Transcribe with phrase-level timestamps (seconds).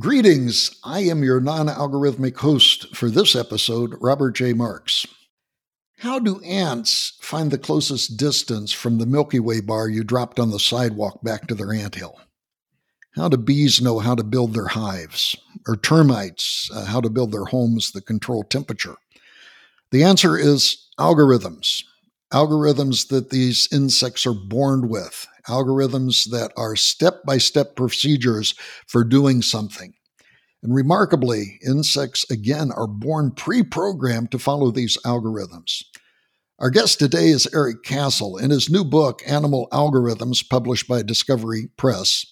[0.00, 0.80] Greetings.
[0.82, 4.54] I am your non algorithmic host for this episode, Robert J.
[4.54, 5.06] Marks.
[5.98, 10.52] How do ants find the closest distance from the Milky Way bar you dropped on
[10.52, 12.18] the sidewalk back to their anthill?
[13.14, 15.36] How do bees know how to build their hives?
[15.68, 18.96] Or termites, uh, how to build their homes that control temperature?
[19.90, 21.84] The answer is algorithms.
[22.32, 28.54] Algorithms that these insects are born with, algorithms that are step by step procedures
[28.86, 29.94] for doing something.
[30.62, 35.82] And remarkably, insects again are born pre programmed to follow these algorithms.
[36.60, 38.36] Our guest today is Eric Cassell.
[38.36, 42.26] In his new book, Animal Algorithms, published by Discovery Press,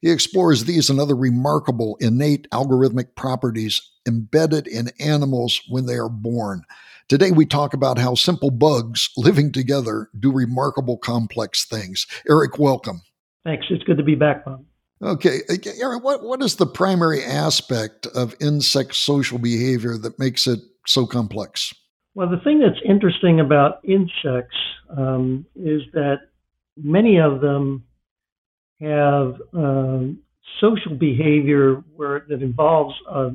[0.00, 6.08] he explores these and other remarkable innate algorithmic properties embedded in animals when they are
[6.08, 6.62] born.
[7.08, 12.06] Today, we talk about how simple bugs living together do remarkable complex things.
[12.28, 13.02] Eric, welcome.
[13.44, 13.66] Thanks.
[13.68, 14.64] It's good to be back, Bob.
[15.02, 15.40] Okay,
[15.80, 21.04] Eric, what, what is the primary aspect of insect social behavior that makes it so
[21.06, 21.74] complex?
[22.14, 24.56] Well, the thing that's interesting about insects
[24.96, 26.20] um, is that
[26.76, 27.84] many of them
[28.80, 30.20] have um,
[30.60, 33.30] social behavior where that involves uh,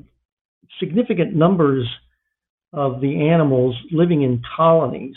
[0.80, 1.88] significant numbers
[2.74, 5.16] of the animals living in colonies,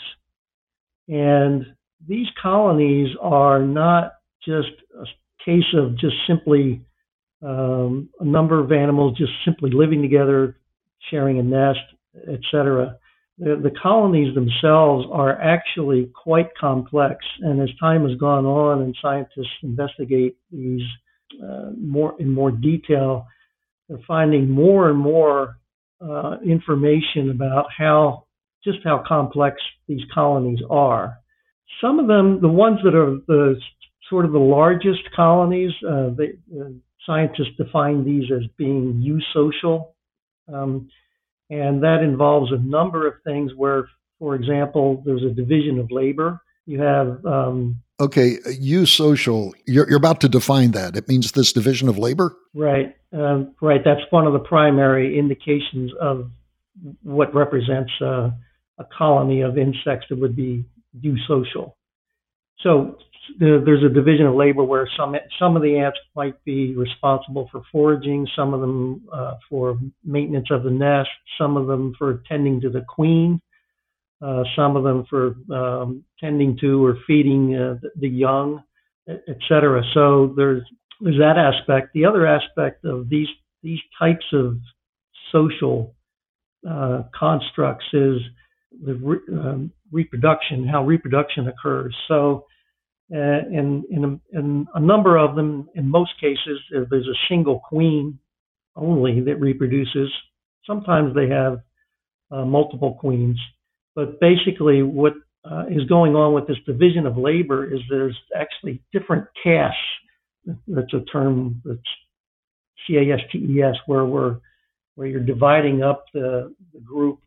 [1.07, 1.65] and
[2.07, 4.13] these colonies are not
[4.45, 5.05] just a
[5.45, 6.81] case of just simply
[7.41, 10.57] um, a number of animals just simply living together,
[11.11, 11.79] sharing a nest,
[12.31, 12.97] etc.
[13.37, 18.95] The, the, colonies themselves are actually quite complex, and as time has gone on and
[19.01, 20.81] scientists investigate these
[21.43, 23.25] uh, more in more detail,
[23.89, 25.57] they're finding more and more
[26.03, 28.25] uh, information about how
[28.63, 31.17] just how complex these colonies are.
[31.81, 33.59] Some of them, the ones that are the
[34.09, 35.71] sort of the largest colonies.
[35.87, 36.69] Uh, uh,
[37.05, 39.87] scientists define these as being eusocial,
[40.53, 40.89] um,
[41.49, 43.51] and that involves a number of things.
[43.55, 43.89] Where,
[44.19, 46.39] for example, there's a division of labor.
[46.65, 49.53] You have um, okay, eusocial.
[49.65, 50.95] You're, you're about to define that.
[50.95, 52.95] It means this division of labor, right?
[53.11, 53.81] Um, right.
[53.83, 56.31] That's one of the primary indications of
[57.03, 58.31] what represents uh,
[58.79, 60.65] a colony of insects that would be
[60.99, 61.73] eusocial.
[62.61, 62.97] So
[63.39, 67.61] there's a division of labor where some some of the ants might be responsible for
[67.71, 72.61] foraging, some of them uh, for maintenance of the nest, some of them for tending
[72.61, 73.41] to the queen,
[74.23, 78.63] uh, some of them for um, tending to or feeding uh, the young,
[79.07, 79.81] etc.
[79.93, 80.63] So there's
[81.01, 81.93] there's that aspect.
[81.93, 83.27] The other aspect of these
[83.61, 84.57] these types of
[85.31, 85.93] social
[86.69, 88.17] uh, constructs is
[88.85, 91.95] the re- um, reproduction, how reproduction occurs.
[92.07, 92.45] So
[93.13, 97.59] uh, in, in a, in, a, number of them, in most cases, there's a single
[97.59, 98.17] queen
[98.75, 100.09] only that reproduces.
[100.65, 101.59] Sometimes they have
[102.31, 103.39] uh, multiple queens.
[103.95, 105.13] But basically, what
[105.45, 109.77] uh, is going on with this division of labor is there's actually different castes.
[110.67, 111.79] That's a term that's
[112.87, 114.37] C-A-S-T-E-S, where we're
[114.95, 117.19] where you're dividing up the, the group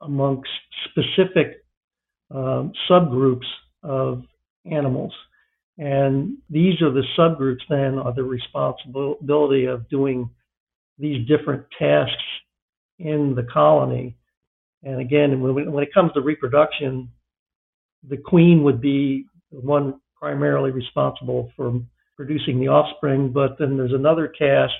[0.00, 0.50] amongst
[0.90, 1.64] specific
[2.30, 3.46] um, subgroups
[3.82, 4.24] of
[4.70, 5.12] animals.
[5.78, 10.30] And these are the subgroups then are the responsibility of doing
[10.98, 12.22] these different tasks
[12.98, 14.16] in the colony.
[14.84, 17.08] And again, when, when it comes to reproduction,
[18.08, 21.80] the queen would be the one primarily responsible for
[22.16, 24.72] producing the offspring, but then there's another caste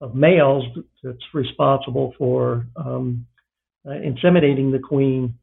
[0.00, 0.64] of males
[1.02, 3.26] that's responsible for um,
[3.86, 5.34] uh, inseminating the queen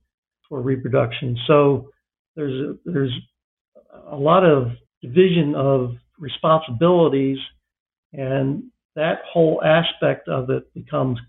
[0.48, 1.38] for reproduction.
[1.48, 1.90] So
[2.36, 3.14] there's a, there's
[4.10, 7.38] a lot of division of responsibilities,
[8.14, 8.64] and
[8.96, 11.20] that whole aspect of it becomes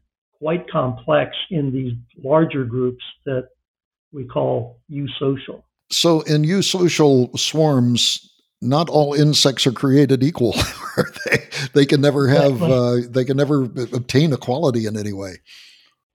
[0.42, 1.92] quite complex in these
[2.25, 3.48] larger groups that
[4.12, 5.62] we call eusocial.
[5.92, 8.28] So, in eusocial swarms,
[8.60, 10.54] not all insects are created equal.
[11.26, 11.38] they,
[11.75, 15.34] they can never have uh, they can never obtain equality in any way.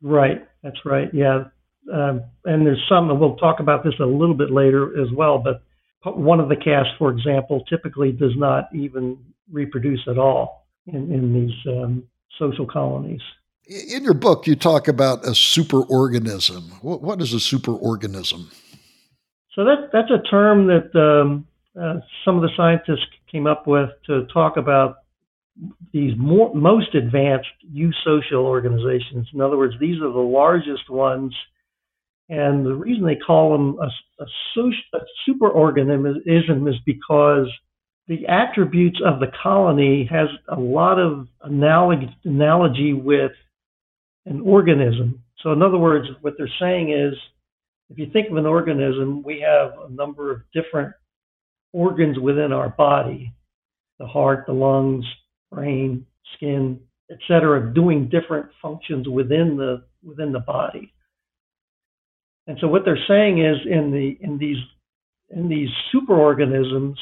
[0.01, 0.45] Right.
[0.61, 1.09] That's right.
[1.13, 1.45] Yeah.
[1.93, 5.37] Um, and there's some, and we'll talk about this a little bit later as well,
[5.37, 5.61] but
[6.03, 9.17] one of the castes, for example, typically does not even
[9.49, 12.03] reproduce at all in, in these um,
[12.37, 13.21] social colonies.
[13.67, 16.81] In your book, you talk about a superorganism.
[16.81, 18.53] What, what is a superorganism?
[19.53, 21.47] So that that's a term that um,
[21.79, 24.97] uh, some of the scientists came up with to talk about
[25.91, 29.27] these more, most advanced eusocial organizations.
[29.33, 31.33] In other words, these are the largest ones
[32.29, 34.25] and the reason they call them a, a,
[34.93, 37.47] a superorganism is because
[38.07, 43.31] the attributes of the colony has a lot of analogy, analogy with
[44.27, 45.23] an organism.
[45.43, 47.13] So, in other words, what they're saying is
[47.89, 50.93] if you think of an organism, we have a number of different
[51.73, 53.33] organs within our body
[53.99, 55.05] the heart, the lungs,
[55.51, 56.79] brain, skin,
[57.11, 60.93] etc., doing different functions within the within the body.
[62.47, 64.57] And so what they're saying is in the in these
[65.29, 66.95] in these superorganisms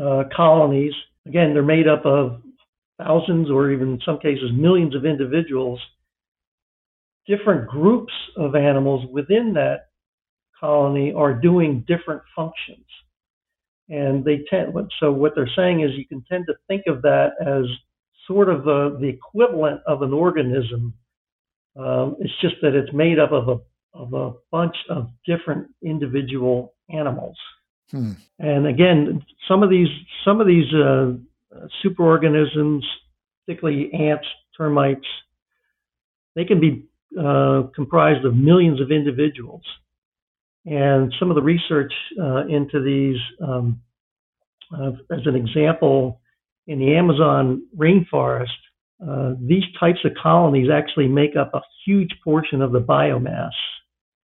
[0.00, 0.92] uh, colonies,
[1.26, 2.42] again, they're made up of
[2.98, 5.80] thousands or even in some cases millions of individuals.
[7.26, 9.88] Different groups of animals within that
[10.58, 12.86] colony are doing different functions.
[13.88, 17.32] And they tend, so what they're saying is you can tend to think of that
[17.40, 17.64] as
[18.26, 20.94] sort of a, the equivalent of an organism.
[21.76, 23.58] Um, it's just that it's made up of a,
[23.94, 27.36] of a bunch of different individual animals.
[27.90, 28.12] Hmm.
[28.38, 29.88] And again, some of these
[30.24, 31.12] some of these uh,
[31.84, 32.80] superorganisms,
[33.46, 34.26] particularly ants,
[34.56, 35.06] termites,
[36.34, 36.86] they can be
[37.18, 39.62] uh, comprised of millions of individuals.
[40.64, 43.80] And some of the research uh, into these, um,
[44.76, 46.20] uh, as an example,
[46.66, 48.48] in the Amazon rainforest,
[49.06, 53.52] uh, these types of colonies actually make up a huge portion of the biomass,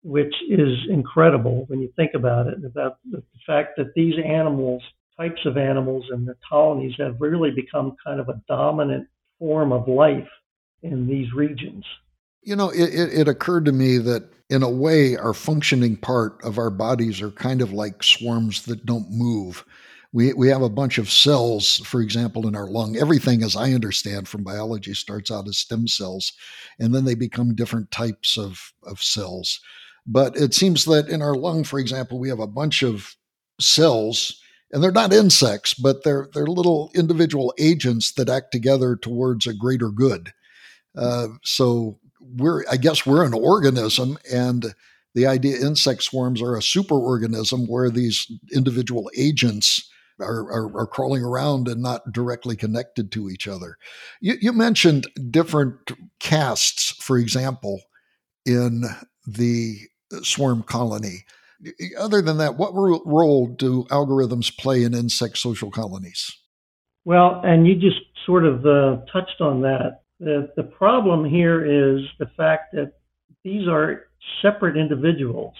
[0.02, 4.82] which is incredible when you think about it, about the fact that these animals,
[5.16, 9.06] types of animals and the colonies have really become kind of a dominant
[9.38, 10.28] form of life
[10.82, 11.84] in these regions.
[12.42, 16.42] You know, it, it, it occurred to me that in a way, our functioning part
[16.44, 19.64] of our bodies are kind of like swarms that don't move.
[20.12, 22.96] We, we have a bunch of cells, for example, in our lung.
[22.96, 26.34] Everything, as I understand from biology, starts out as stem cells,
[26.78, 29.58] and then they become different types of, of cells.
[30.06, 33.14] But it seems that in our lung, for example, we have a bunch of
[33.58, 34.38] cells,
[34.70, 39.54] and they're not insects, but they're, they're little individual agents that act together towards a
[39.54, 40.32] greater good.
[40.94, 41.98] Uh, so
[42.36, 44.74] we're I guess we're an organism and
[45.14, 51.22] the idea insect swarms are a superorganism where these individual agents are, are, are, crawling
[51.22, 53.76] around and not directly connected to each other.
[54.20, 55.90] You, you, mentioned different
[56.20, 57.80] castes, for example,
[58.46, 58.84] in
[59.26, 59.78] the
[60.22, 61.24] swarm colony.
[61.98, 66.30] Other than that, what role do algorithms play in insect social colonies?
[67.04, 70.01] Well, and you just sort of uh, touched on that.
[70.22, 72.92] The, the problem here is the fact that
[73.42, 74.04] these are
[74.40, 75.54] separate individuals.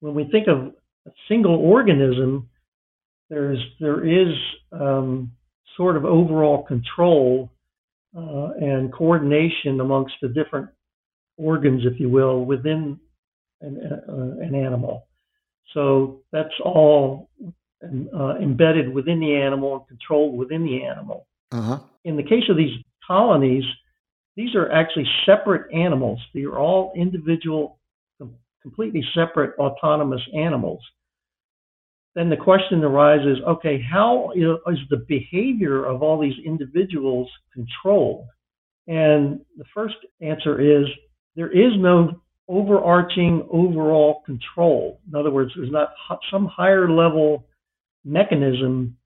[0.00, 0.74] When we think of
[1.06, 2.50] a single organism,
[3.30, 4.34] there's there is
[4.72, 5.32] um,
[5.78, 7.50] sort of overall control
[8.14, 10.68] uh, and coordination amongst the different
[11.38, 13.00] organs, if you will, within
[13.62, 15.06] an, uh, an animal.
[15.72, 17.30] So that's all
[17.82, 21.26] uh, embedded within the animal and controlled within the animal.
[21.50, 21.78] Uh-huh.
[22.04, 22.76] In the case of these
[23.08, 23.64] colonies,
[24.36, 26.20] these are actually separate animals.
[26.34, 27.80] They are all individual,
[28.62, 30.80] completely separate autonomous animals.
[32.14, 38.26] Then the question arises okay, how is the behavior of all these individuals controlled?
[38.86, 40.86] And the first answer is
[41.36, 45.00] there is no overarching overall control.
[45.08, 45.90] In other words, there's not
[46.30, 47.46] some higher level
[48.04, 48.96] mechanism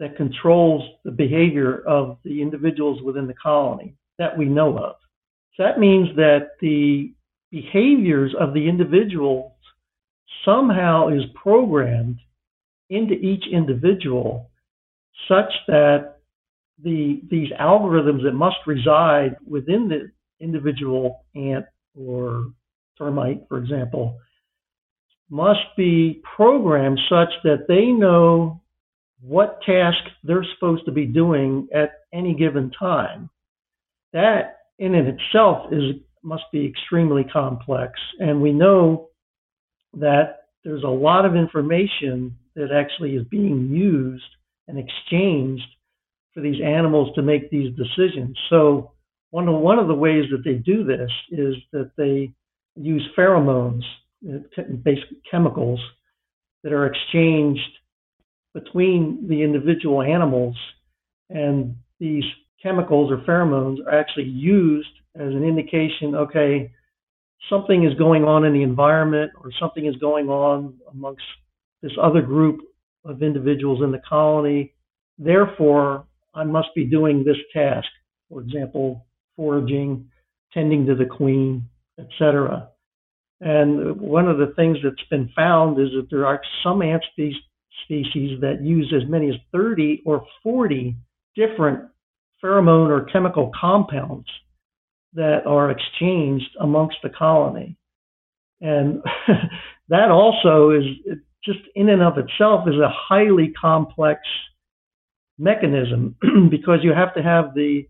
[0.00, 4.96] that controls the behavior of the individuals within the colony that we know of.
[5.56, 7.12] So that means that the
[7.50, 9.52] behaviors of the individuals
[10.44, 12.18] somehow is programmed
[12.88, 14.50] into each individual
[15.28, 16.16] such that
[16.82, 20.10] the these algorithms that must reside within the
[20.42, 22.46] individual ant or
[22.96, 24.18] termite, for example,
[25.28, 28.59] must be programmed such that they know
[29.22, 33.30] what task they're supposed to be doing at any given time.
[34.12, 39.08] That in and itself is must be extremely complex, and we know
[39.94, 44.22] that there's a lot of information that actually is being used
[44.68, 45.64] and exchanged
[46.34, 48.38] for these animals to make these decisions.
[48.50, 48.92] So
[49.30, 52.32] one of one of the ways that they do this is that they
[52.76, 53.82] use pheromones,
[54.82, 55.80] basic chemicals
[56.62, 57.60] that are exchanged
[58.54, 60.56] between the individual animals,
[61.28, 62.24] and these
[62.62, 66.70] chemicals or pheromones are actually used as an indication okay,
[67.48, 71.24] something is going on in the environment or something is going on amongst
[71.82, 72.60] this other group
[73.04, 74.74] of individuals in the colony.
[75.18, 77.88] Therefore, I must be doing this task.
[78.28, 80.08] For example, foraging,
[80.52, 82.68] tending to the queen, etc.
[83.40, 87.40] And one of the things that's been found is that there are some ant species
[87.84, 90.96] species that use as many as 30 or 40
[91.36, 91.88] different
[92.42, 94.26] pheromone or chemical compounds
[95.14, 97.76] that are exchanged amongst the colony.
[98.60, 99.02] And
[99.88, 100.84] that also is
[101.44, 104.20] just in and of itself is a highly complex
[105.38, 106.16] mechanism
[106.50, 107.86] because you have to have the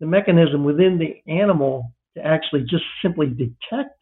[0.00, 3.98] the mechanism within the animal to actually just simply detect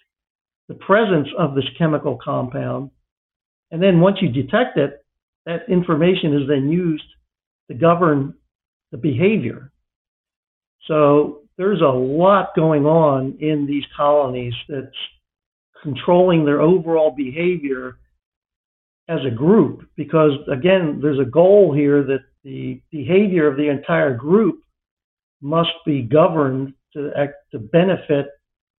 [0.69, 2.91] the presence of this chemical compound.
[3.71, 5.05] And then once you detect it,
[5.49, 7.05] that information is then used
[7.71, 8.35] to govern
[8.93, 9.73] the behavior.
[10.87, 14.87] So there's a lot going on in these colonies that's
[15.83, 17.99] controlling their overall behavior
[19.09, 24.15] as a group because again there's a goal here that the behavior of the entire
[24.15, 24.61] group
[25.41, 27.11] must be governed to
[27.53, 28.27] to benefit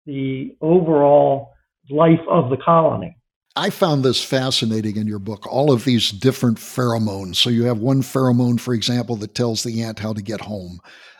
[0.05, 1.53] the overall
[1.89, 3.18] life of the colony.
[3.59, 7.37] I found this fascinating in your book, all of these different pheromones.
[7.37, 10.79] So you have one pheromone, for example, that tells the ant how to get home.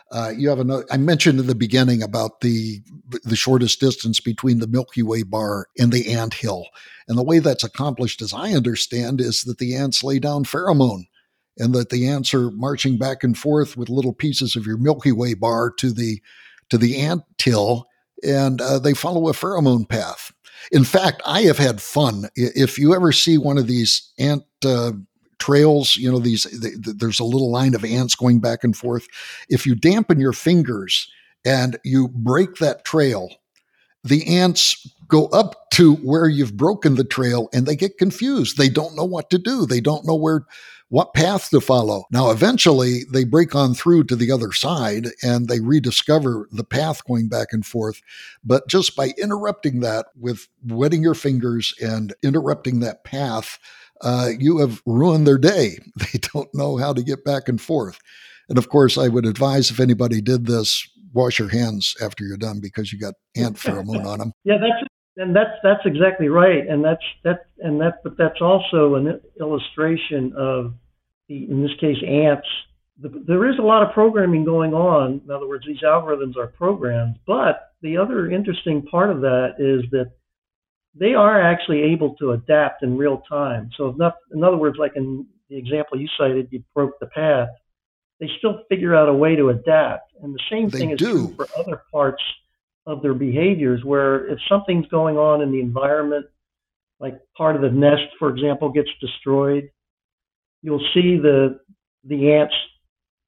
[0.09, 0.85] Uh, you have another.
[0.89, 2.79] I mentioned in the beginning about the
[3.25, 6.67] the shortest distance between the Milky Way bar and the ant hill,
[7.09, 11.07] and the way that's accomplished, as I understand, is that the ants lay down pheromone,
[11.57, 15.11] and that the ants are marching back and forth with little pieces of your Milky
[15.11, 16.21] Way bar to the
[16.69, 17.89] to the ant hill,
[18.23, 20.31] and uh, they follow a pheromone path.
[20.71, 22.29] In fact, I have had fun.
[22.35, 24.91] If you ever see one of these ant uh,
[25.39, 28.75] trails, you know, these, the, the, there's a little line of ants going back and
[28.75, 29.07] forth.
[29.49, 31.09] If you dampen your fingers
[31.45, 33.29] and you break that trail,
[34.03, 38.57] the ants go up to where you've broken the trail and they get confused.
[38.57, 39.65] They don't know what to do.
[39.65, 40.45] They don't know where
[40.89, 42.05] what path to follow.
[42.11, 47.05] Now, eventually, they break on through to the other side and they rediscover the path
[47.05, 48.01] going back and forth.
[48.43, 53.59] But just by interrupting that with wetting your fingers and interrupting that path,
[54.01, 55.77] uh, you have ruined their day.
[56.11, 57.99] They don't know how to get back and forth.
[58.47, 62.37] And of course, I would advise if anybody did this, wash your hands after you're
[62.37, 64.31] done because you got ant pheromone on them.
[64.43, 64.88] Yeah, that's
[65.19, 70.33] and that's that's exactly right, and that's that and that but that's also an illustration
[70.35, 70.73] of
[71.27, 72.47] the in this case ants.
[73.01, 75.21] The, there is a lot of programming going on.
[75.23, 79.89] In other words, these algorithms are programmed, but the other interesting part of that is
[79.91, 80.11] that
[80.95, 83.69] they are actually able to adapt in real time.
[83.77, 87.49] So, not, in other words, like in the example you cited, you broke the path.
[88.19, 91.27] They still figure out a way to adapt, and the same they thing is do.
[91.27, 92.23] true for other parts
[92.85, 93.83] of their behaviors.
[93.83, 96.25] Where if something's going on in the environment,
[96.99, 99.69] like part of the nest, for example, gets destroyed,
[100.61, 101.59] you'll see the
[102.03, 102.53] the ants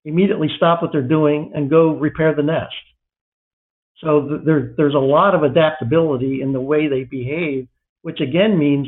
[0.06, 2.74] immediately stop what they're doing and go repair the nest.
[4.04, 7.68] So th- there, there's a lot of adaptability in the way they behave,
[8.02, 8.88] which again means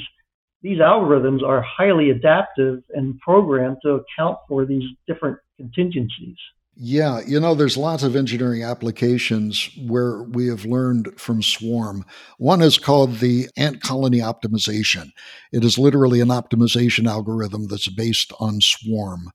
[0.62, 6.38] these algorithms are highly adaptive and programmed to account for these different contingencies.
[6.76, 12.04] Yeah, you know, there's lots of engineering applications where we have learned from Swarm.
[12.40, 15.12] One is called the ant colony optimization.
[15.52, 19.30] It is literally an optimization algorithm that's based on Swarm.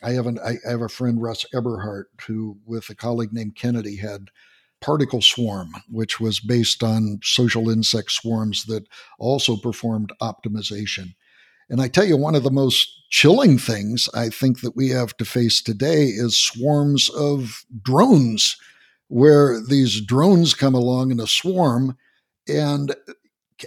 [0.00, 3.96] I have, an, I have a friend, Russ Eberhart, who, with a colleague named Kennedy,
[3.96, 4.28] had
[4.80, 8.86] particle swarm, which was based on social insect swarms that
[9.18, 11.14] also performed optimization.
[11.68, 15.16] And I tell you, one of the most chilling things I think that we have
[15.16, 18.56] to face today is swarms of drones,
[19.08, 21.96] where these drones come along in a swarm
[22.48, 22.94] and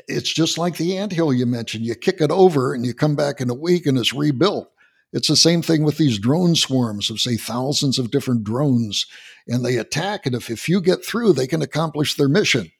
[0.07, 1.85] it's just like the anthill you mentioned.
[1.85, 4.71] You kick it over and you come back in a week and it's rebuilt.
[5.11, 9.07] It's the same thing with these drone swarms of, say, thousands of different drones,
[9.47, 10.27] and they attack.
[10.27, 12.71] And if, if you get through, they can accomplish their mission.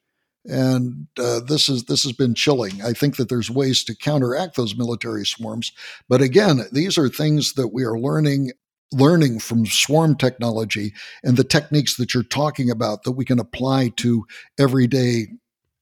[0.46, 2.80] And uh, this is this has been chilling.
[2.82, 5.72] I think that there's ways to counteract those military swarms,
[6.08, 8.52] but again, these are things that we are learning
[8.92, 10.92] learning from swarm technology
[11.22, 14.26] and the techniques that you're talking about that we can apply to
[14.58, 15.28] everyday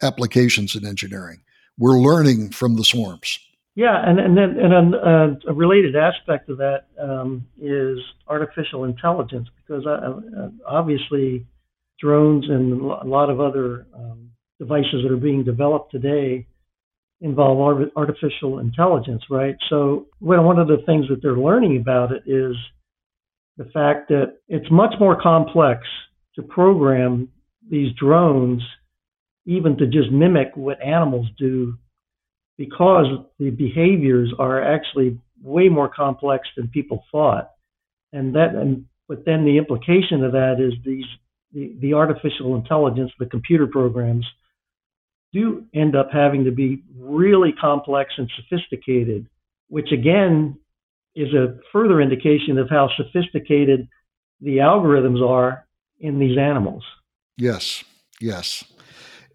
[0.02, 1.40] applications in engineering.
[1.78, 3.38] We're learning from the swarms.
[3.76, 9.48] Yeah, and and then and a, a related aspect of that um, is artificial intelligence
[9.56, 11.46] because uh, uh, obviously
[12.00, 14.27] drones and a lot of other um,
[14.58, 16.46] devices that are being developed today
[17.20, 19.56] involve artificial intelligence, right?
[19.68, 22.54] So one of the things that they're learning about it is
[23.56, 25.82] the fact that it's much more complex
[26.36, 27.28] to program
[27.68, 28.62] these drones
[29.46, 31.74] even to just mimic what animals do
[32.56, 33.06] because
[33.38, 37.50] the behaviors are actually way more complex than people thought.
[38.12, 41.04] And that, and but then the implication of that is these
[41.52, 44.26] the, the artificial intelligence, the computer programs,
[45.32, 49.26] do end up having to be really complex and sophisticated,
[49.68, 50.56] which again
[51.14, 53.88] is a further indication of how sophisticated
[54.40, 55.66] the algorithms are
[56.00, 56.84] in these animals.
[57.36, 57.82] Yes,
[58.20, 58.64] yes.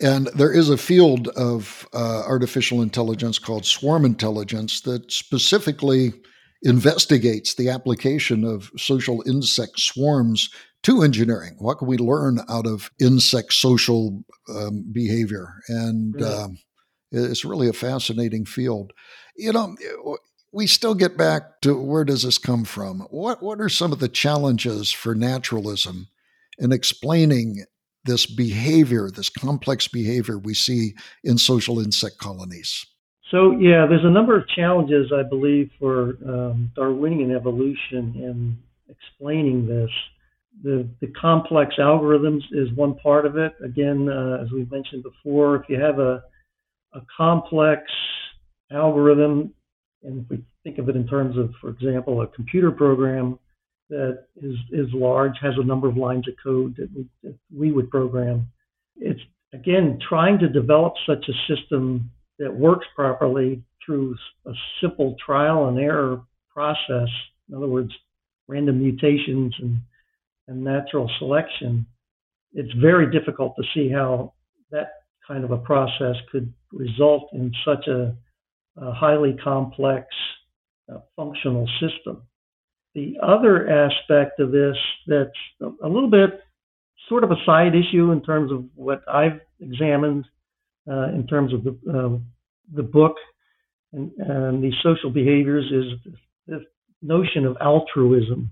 [0.01, 6.13] And there is a field of uh, artificial intelligence called swarm intelligence that specifically
[6.63, 10.49] investigates the application of social insect swarms
[10.83, 11.55] to engineering.
[11.59, 15.55] What can we learn out of insect social um, behavior?
[15.67, 16.57] And um,
[17.11, 18.91] it's really a fascinating field.
[19.35, 19.75] You know,
[20.51, 23.01] we still get back to where does this come from?
[23.09, 26.07] What what are some of the challenges for naturalism
[26.59, 27.65] in explaining
[28.05, 32.85] this behavior, this complex behavior we see in social insect colonies?
[33.31, 38.57] So yeah, there's a number of challenges I believe for um, Darwinian evolution in
[38.89, 39.89] explaining this.
[40.61, 43.53] The the complex algorithms is one part of it.
[43.63, 46.23] Again, uh, as we've mentioned before, if you have a
[46.93, 47.83] a complex
[48.71, 49.53] algorithm
[50.03, 53.39] and if we think of it in terms of, for example, a computer program
[53.89, 57.71] that is, is large, has a number of lines of code that we, that we
[57.71, 58.47] would program,
[58.97, 59.19] it's
[59.53, 64.15] again trying to develop such a system that works properly through
[64.47, 67.09] a simple trial and error process.
[67.49, 67.91] In other words,
[68.47, 69.77] random mutations and,
[70.47, 71.85] and natural selection.
[72.53, 74.33] It's very difficult to see how
[74.71, 74.89] that
[75.27, 78.15] kind of a process could result in such a
[78.77, 80.07] a highly complex
[80.91, 82.23] uh, functional system.
[82.95, 84.75] The other aspect of this
[85.07, 86.41] that's a little bit
[87.09, 90.25] sort of a side issue in terms of what I've examined
[90.89, 92.17] uh, in terms of the, uh,
[92.73, 93.15] the book
[93.93, 96.13] and, and these social behaviors is
[96.47, 96.65] the
[97.01, 98.51] notion of altruism,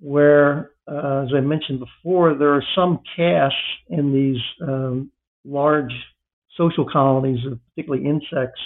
[0.00, 3.56] where, uh, as I mentioned before, there are some castes
[3.88, 5.10] in these um,
[5.44, 5.92] large
[6.56, 8.60] social colonies, of particularly insects,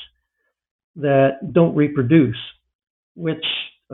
[0.96, 2.36] that don't reproduce,
[3.14, 3.44] which,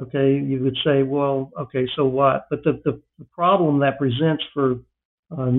[0.00, 2.46] okay, you would say, well, okay, so what?
[2.50, 4.76] But the, the, the problem that presents for
[5.36, 5.50] uh,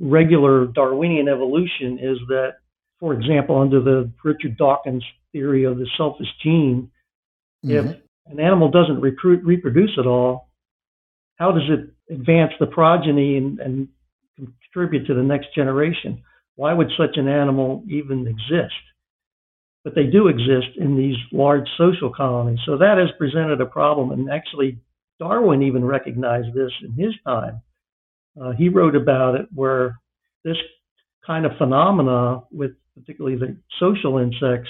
[0.00, 2.56] regular Darwinian evolution is that,
[3.00, 6.90] for example, under the Richard Dawkins theory of the selfish gene,
[7.64, 7.88] mm-hmm.
[7.88, 10.47] if an animal doesn't recruit, reproduce at all,
[11.38, 13.88] how does it advance the progeny and, and
[14.36, 16.22] contribute to the next generation?
[16.56, 18.74] Why would such an animal even exist?
[19.88, 22.58] but they do exist in these large social colonies.
[22.66, 24.10] So that has presented a problem.
[24.10, 24.78] And actually,
[25.18, 27.62] Darwin even recognized this in his time.
[28.38, 29.98] Uh, he wrote about it where
[30.44, 30.58] this
[31.26, 34.68] kind of phenomena, with particularly the social insects,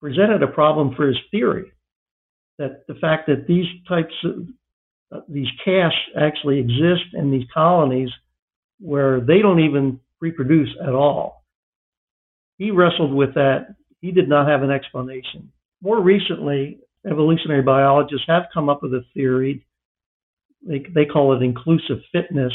[0.00, 1.72] presented a problem for his theory.
[2.58, 4.46] That the fact that these types of
[5.10, 8.10] uh, these castes actually exist in these colonies
[8.80, 11.44] where they don't even reproduce at all.
[12.58, 15.52] He wrestled with that he did not have an explanation.
[15.82, 19.64] More recently, evolutionary biologists have come up with a theory.
[20.66, 22.52] They, they call it inclusive fitness,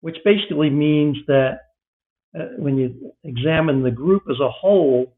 [0.00, 1.60] which basically means that
[2.38, 5.16] uh, when you examine the group as a whole,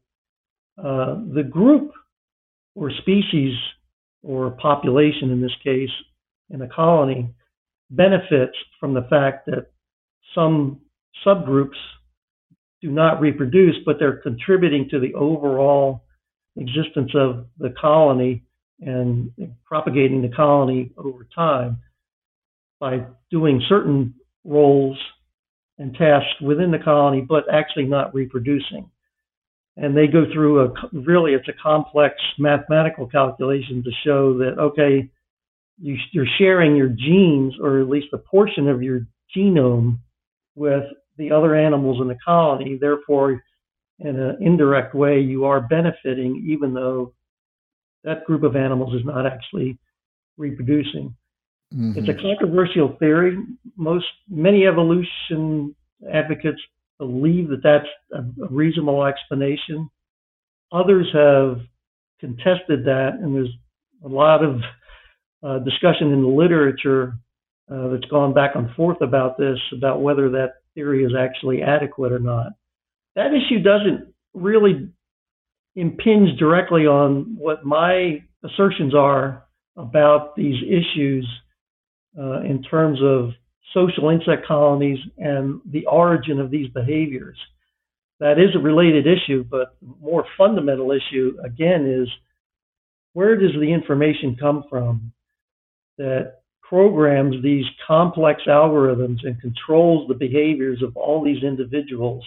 [0.77, 1.91] uh, the group
[2.75, 3.53] or species
[4.23, 5.91] or population in this case
[6.49, 7.33] in a colony
[7.89, 9.67] benefits from the fact that
[10.33, 10.79] some
[11.25, 11.77] subgroups
[12.81, 16.03] do not reproduce, but they're contributing to the overall
[16.57, 18.43] existence of the colony
[18.81, 19.31] and
[19.65, 21.77] propagating the colony over time
[22.79, 23.01] by
[23.31, 24.97] doing certain roles
[25.77, 28.89] and tasks within the colony, but actually not reproducing.
[29.77, 35.09] And they go through a really, it's a complex mathematical calculation to show that, okay,
[35.79, 39.97] you, you're sharing your genes, or at least a portion of your genome,
[40.55, 40.83] with
[41.17, 42.77] the other animals in the colony.
[42.79, 43.43] Therefore,
[43.99, 47.13] in an indirect way, you are benefiting, even though
[48.03, 49.77] that group of animals is not actually
[50.37, 51.15] reproducing.
[51.73, 51.99] Mm-hmm.
[51.99, 53.37] It's a controversial theory.
[53.77, 55.75] Most many evolution
[56.11, 56.59] advocates
[56.99, 59.89] believe that that's a reasonable explanation.
[60.71, 61.61] Others have
[62.19, 63.53] contested that, and there's
[64.03, 64.61] a lot of
[65.43, 67.15] uh, discussion in the literature
[67.71, 72.11] uh, that's gone back and forth about this, about whether that theory is actually adequate
[72.11, 72.47] or not.
[73.15, 74.89] That issue doesn't really
[75.75, 79.45] impinge directly on what my assertions are
[79.77, 81.27] about these issues
[82.17, 83.31] uh, in terms of
[83.73, 87.37] social insect colonies and the origin of these behaviors.
[88.19, 92.07] That is a related issue, but more fundamental issue again is
[93.13, 95.12] where does the information come from
[95.97, 102.23] that programs these complex algorithms and controls the behaviors of all these individuals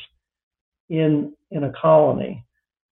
[0.89, 2.45] in in a colony.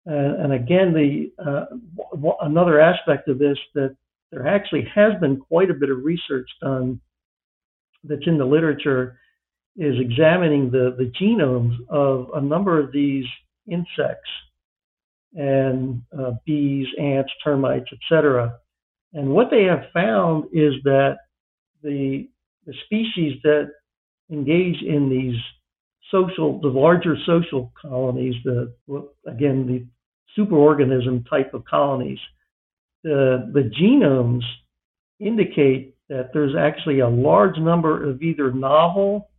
[0.06, 1.66] And again, the uh,
[2.12, 3.96] w- another aspect of this that
[4.32, 7.00] there actually has been quite a bit of research done
[8.04, 9.20] that's in the literature
[9.78, 13.26] is examining the, the genomes of a number of these
[13.68, 14.30] insects
[15.34, 18.58] and uh, bees, ants, termites, etc.
[19.14, 21.18] And what they have found is that
[21.84, 22.30] the,
[22.66, 23.72] the species that
[24.32, 25.36] engage in these
[26.12, 28.74] social, the larger social colonies, the
[29.28, 29.86] again the
[30.38, 32.20] superorganism type of colonies,
[33.04, 34.44] the the genomes
[35.20, 39.30] indicate that there's actually a large number of either novel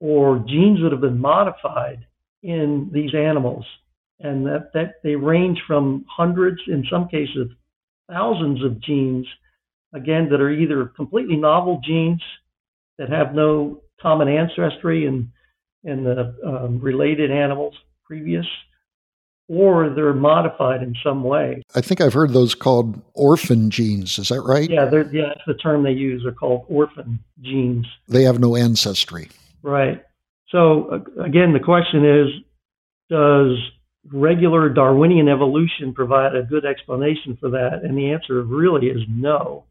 [0.00, 2.04] or genes that have been modified
[2.42, 3.64] in these animals,
[4.18, 7.48] and that, that they range from hundreds, in some cases,
[8.12, 9.26] thousands of genes,
[9.94, 12.22] again, that are either completely novel genes
[12.98, 15.32] that have no common ancestry in,
[15.84, 18.46] in the um, related animals previous,
[19.48, 21.62] or they're modified in some way.
[21.74, 24.18] I think I've heard those called orphan genes.
[24.18, 24.68] Is that right?
[24.68, 26.22] Yeah, yeah, that's the term they use.
[26.22, 27.86] They're called orphan genes.
[28.08, 29.28] They have no ancestry.
[29.62, 30.02] Right.
[30.50, 32.28] So again, the question is,
[33.08, 33.58] does
[34.10, 37.80] regular Darwinian evolution provide a good explanation for that?
[37.84, 39.64] And the answer really is no.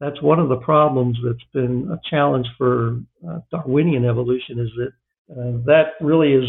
[0.00, 4.92] That's one of the problems that's been a challenge for uh, Darwinian evolution is that
[5.30, 6.48] uh, that really is,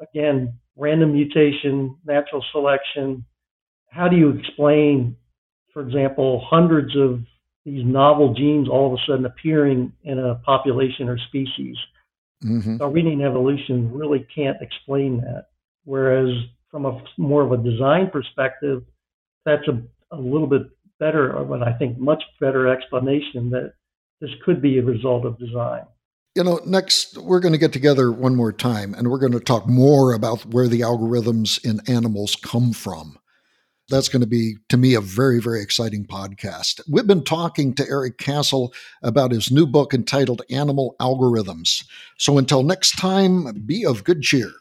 [0.00, 3.24] again, random mutation, natural selection.
[3.88, 5.16] How do you explain,
[5.72, 7.20] for example, hundreds of
[7.64, 11.76] these novel genes all of a sudden appearing in a population or species?
[12.44, 12.76] Mm-hmm.
[12.76, 15.46] Darwinian evolution really can't explain that.
[15.84, 16.30] Whereas
[16.70, 18.82] from a more of a design perspective,
[19.44, 19.82] that's a,
[20.14, 20.62] a little bit
[20.98, 23.72] better, or but I think much better explanation that
[24.20, 25.82] this could be a result of design.
[26.36, 29.40] You know, next we're going to get together one more time and we're going to
[29.40, 33.18] talk more about where the algorithms in animals come from.
[33.88, 36.80] That's going to be, to me, a very, very exciting podcast.
[36.88, 41.84] We've been talking to Eric Cassell about his new book entitled Animal Algorithms.
[42.16, 44.52] So until next time, be of good cheer.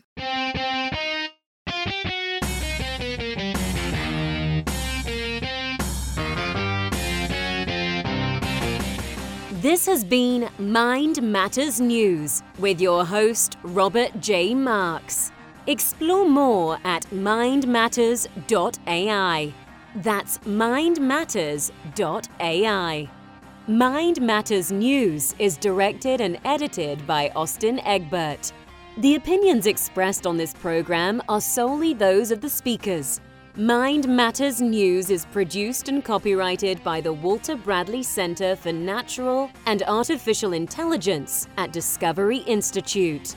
[9.62, 14.56] This has been Mind Matters News with your host, Robert J.
[14.56, 15.34] Marks.
[15.68, 19.54] Explore more at mindmatters.ai.
[19.96, 23.10] That's mindmatters.ai.
[23.68, 28.54] Mind Matters News is directed and edited by Austin Egbert.
[29.00, 33.20] The opinions expressed on this program are solely those of the speakers.
[33.60, 39.84] Mind Matters News is produced and copyrighted by the Walter Bradley Center for Natural and
[39.84, 43.36] Artificial Intelligence at Discovery Institute.